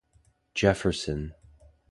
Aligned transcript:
Jefferson. 0.55 1.35